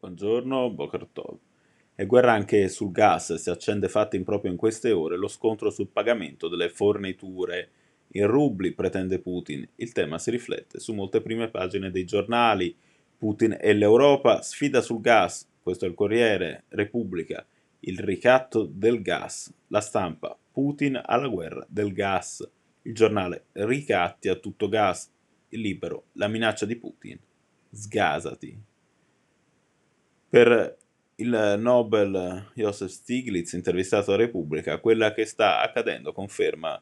Buongiorno, 0.00 0.70
Boker 0.70 1.06
Tov. 1.12 1.36
È 1.94 2.06
guerra 2.06 2.32
anche 2.32 2.70
sul 2.70 2.90
gas, 2.90 3.34
si 3.34 3.50
accende 3.50 3.86
fatti 3.86 4.18
proprio 4.22 4.50
in 4.50 4.56
queste 4.56 4.92
ore 4.92 5.18
lo 5.18 5.28
scontro 5.28 5.68
sul 5.68 5.88
pagamento 5.88 6.48
delle 6.48 6.70
forniture. 6.70 7.68
In 8.12 8.26
rubli, 8.26 8.72
pretende 8.72 9.18
Putin. 9.18 9.68
Il 9.74 9.92
tema 9.92 10.18
si 10.18 10.30
riflette 10.30 10.80
su 10.80 10.94
molte 10.94 11.20
prime 11.20 11.50
pagine 11.50 11.90
dei 11.90 12.06
giornali. 12.06 12.74
Putin 13.18 13.58
e 13.60 13.74
l'Europa, 13.74 14.40
sfida 14.40 14.80
sul 14.80 15.02
gas. 15.02 15.46
Questo 15.62 15.84
è 15.84 15.88
il 15.88 15.94
Corriere, 15.94 16.64
Repubblica. 16.68 17.46
Il 17.80 17.98
ricatto 17.98 18.64
del 18.64 19.02
gas. 19.02 19.52
La 19.66 19.82
stampa. 19.82 20.34
Putin 20.50 20.98
alla 21.04 21.28
guerra 21.28 21.66
del 21.68 21.92
gas. 21.92 22.50
Il 22.82 22.94
giornale. 22.94 23.48
Ricatti 23.52 24.30
a 24.30 24.36
tutto 24.36 24.70
gas. 24.70 25.12
Il 25.50 25.60
libero. 25.60 26.04
La 26.12 26.26
minaccia 26.26 26.64
di 26.64 26.76
Putin. 26.76 27.18
Sgasati. 27.70 28.59
Per 30.30 30.78
il 31.16 31.56
Nobel 31.58 32.50
Joseph 32.54 32.88
Stiglitz, 32.88 33.52
intervistato 33.54 34.12
a 34.12 34.16
Repubblica, 34.16 34.78
quella 34.78 35.12
che 35.12 35.24
sta 35.24 35.60
accadendo 35.60 36.12
conferma 36.12 36.80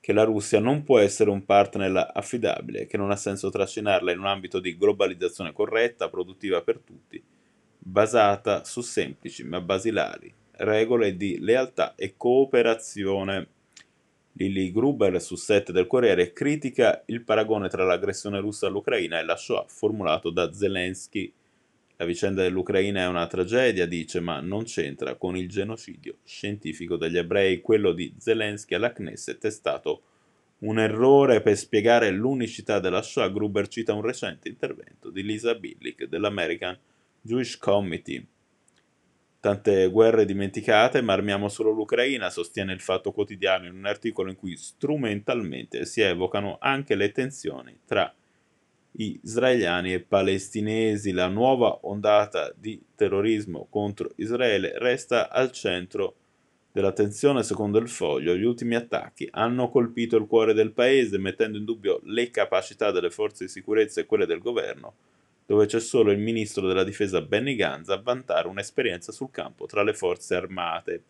che 0.00 0.12
la 0.12 0.24
Russia 0.24 0.58
non 0.58 0.82
può 0.82 0.98
essere 0.98 1.30
un 1.30 1.44
partner 1.44 2.10
affidabile, 2.12 2.86
che 2.86 2.96
non 2.96 3.12
ha 3.12 3.16
senso 3.16 3.48
trascinarla 3.48 4.10
in 4.10 4.18
un 4.18 4.26
ambito 4.26 4.58
di 4.58 4.76
globalizzazione 4.76 5.52
corretta, 5.52 6.08
produttiva 6.08 6.60
per 6.62 6.80
tutti, 6.80 7.22
basata 7.78 8.64
su 8.64 8.80
semplici 8.80 9.44
ma 9.44 9.60
basilari 9.60 10.34
regole 10.58 11.16
di 11.16 11.38
lealtà 11.38 11.94
e 11.94 12.14
cooperazione. 12.16 13.48
Lily 14.32 14.70
Gruber 14.72 15.20
su 15.20 15.34
set 15.34 15.72
del 15.72 15.86
Corriere 15.86 16.32
critica 16.32 17.02
il 17.06 17.22
paragone 17.22 17.68
tra 17.68 17.84
l'aggressione 17.84 18.40
russa 18.40 18.66
all'Ucraina 18.66 19.18
e 19.18 19.24
la 19.24 19.36
Shoah 19.36 19.64
formulato 19.66 20.30
da 20.30 20.52
Zelensky 20.52 21.32
la 22.00 22.04
vicenda 22.04 22.42
dell'Ucraina 22.42 23.00
è 23.00 23.06
una 23.08 23.26
tragedia, 23.26 23.84
dice, 23.84 24.20
ma 24.20 24.38
non 24.38 24.62
c'entra 24.62 25.16
con 25.16 25.36
il 25.36 25.48
genocidio 25.48 26.18
scientifico 26.24 26.96
degli 26.96 27.18
ebrei. 27.18 27.60
Quello 27.60 27.90
di 27.92 28.14
Zelensky 28.16 28.76
alla 28.76 28.92
Knesset 28.92 29.44
è 29.44 29.50
stato 29.50 30.02
un 30.58 30.78
errore 30.78 31.40
per 31.40 31.56
spiegare 31.56 32.10
l'unicità 32.12 32.78
della 32.78 33.02
Shoah. 33.02 33.30
Gruber 33.30 33.66
cita 33.66 33.94
un 33.94 34.02
recente 34.02 34.48
intervento 34.48 35.10
di 35.10 35.24
Lisa 35.24 35.56
Billick 35.56 36.04
dell'American 36.04 36.78
Jewish 37.20 37.58
Committee. 37.58 38.24
Tante 39.40 39.88
guerre 39.88 40.24
dimenticate, 40.24 41.00
ma 41.00 41.14
armiamo 41.14 41.48
solo 41.48 41.72
l'Ucraina, 41.72 42.30
sostiene 42.30 42.72
il 42.72 42.80
Fatto 42.80 43.10
Quotidiano 43.10 43.66
in 43.66 43.74
un 43.74 43.86
articolo 43.86 44.30
in 44.30 44.36
cui 44.36 44.56
strumentalmente 44.56 45.84
si 45.84 46.00
evocano 46.00 46.58
anche 46.60 46.94
le 46.94 47.10
tensioni 47.10 47.76
tra 47.84 48.14
israeliani 48.98 49.92
e 49.92 50.00
palestinesi. 50.00 51.12
La 51.12 51.28
nuova 51.28 51.78
ondata 51.82 52.52
di 52.56 52.80
terrorismo 52.94 53.66
contro 53.70 54.10
Israele 54.16 54.78
resta 54.78 55.30
al 55.30 55.52
centro 55.52 56.14
dell'attenzione 56.72 57.42
secondo 57.42 57.78
il 57.78 57.88
foglio. 57.88 58.36
Gli 58.36 58.44
ultimi 58.44 58.74
attacchi 58.74 59.28
hanno 59.30 59.70
colpito 59.70 60.16
il 60.16 60.26
cuore 60.26 60.54
del 60.54 60.72
paese, 60.72 61.18
mettendo 61.18 61.58
in 61.58 61.64
dubbio 61.64 62.00
le 62.04 62.30
capacità 62.30 62.90
delle 62.90 63.10
forze 63.10 63.44
di 63.44 63.50
sicurezza 63.50 64.00
e 64.00 64.06
quelle 64.06 64.26
del 64.26 64.40
governo, 64.40 64.94
dove 65.46 65.66
c'è 65.66 65.80
solo 65.80 66.10
il 66.10 66.18
ministro 66.18 66.66
della 66.66 66.84
difesa 66.84 67.20
Benny 67.20 67.54
Gantz 67.54 67.88
a 67.88 68.00
vantare 68.00 68.48
un'esperienza 68.48 69.12
sul 69.12 69.30
campo 69.30 69.66
tra 69.66 69.82
le 69.82 69.94
forze 69.94 70.34
armate. 70.34 71.02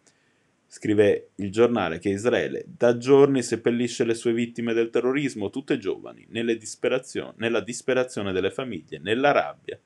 Scrive 0.70 1.30
il 1.36 1.50
giornale 1.50 1.98
che 1.98 2.10
Israele 2.10 2.62
da 2.66 2.98
giorni 2.98 3.42
seppellisce 3.42 4.04
le 4.04 4.12
sue 4.12 4.34
vittime 4.34 4.74
del 4.74 4.90
terrorismo, 4.90 5.48
tutte 5.48 5.78
giovani, 5.78 6.26
disperazio- 6.58 7.32
nella 7.38 7.60
disperazione 7.60 8.32
delle 8.32 8.50
famiglie, 8.50 8.98
nella 8.98 9.32
rabbia 9.32 9.80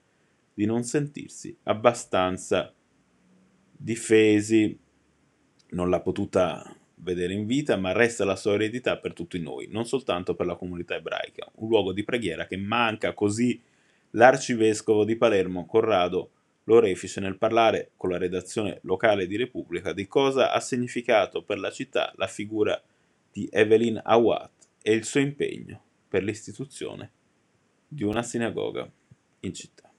di 0.53 0.67
non 0.67 0.83
sentirsi 0.83 1.57
abbastanza 1.63 2.75
difesi. 3.71 4.77
Non 5.71 5.89
l'ha 5.89 6.01
potuta 6.01 6.77
vedere 6.97 7.33
in 7.33 7.47
vita, 7.47 7.77
ma 7.77 7.93
resta 7.93 8.25
la 8.25 8.35
sua 8.35 8.55
eredità 8.55 8.99
per 8.99 9.13
tutti 9.13 9.39
noi, 9.39 9.69
non 9.71 9.87
soltanto 9.87 10.35
per 10.35 10.47
la 10.47 10.57
comunità 10.57 10.97
ebraica, 10.97 11.49
un 11.57 11.69
luogo 11.69 11.93
di 11.93 12.03
preghiera 12.03 12.47
che 12.47 12.57
manca 12.57 13.15
così 13.15 13.61
l'arcivescovo 14.11 15.05
di 15.05 15.17
Palermo, 15.17 15.65
Corrado, 15.65 16.31
l'orefice 16.65 17.21
nel 17.21 17.39
parlare 17.39 17.93
con 17.97 18.11
la 18.11 18.19
redazione 18.19 18.79
locale 18.83 19.27
di 19.27 19.37
Repubblica 19.37 19.93
di 19.93 20.07
cosa 20.07 20.53
ha 20.53 20.61
significato 20.61 21.43
per 21.43 21.59
la 21.59 21.71
città 21.71 22.13
la 22.17 22.27
figura 22.27 22.81
di 23.33 23.49
Evelyn 23.51 24.01
Awad 24.03 24.51
e 24.81 24.93
il 24.93 25.05
suo 25.05 25.21
impegno 25.21 25.83
per 26.09 26.23
l'istituzione 26.23 27.11
di 27.89 28.05
una 28.05 28.23
sinagoga 28.23 28.91
in 29.41 29.55
città. 29.55 29.92